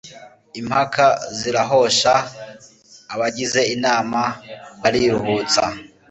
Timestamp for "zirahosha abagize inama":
1.37-4.21